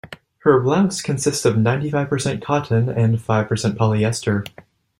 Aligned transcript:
Her 0.39 0.59
blouse 0.59 0.99
consists 0.99 1.45
of 1.45 1.59
ninety-five 1.59 2.09
percent 2.09 2.43
cotton 2.43 2.89
and 2.89 3.21
five 3.21 3.47
percent 3.47 3.77
polyester. 3.77 4.47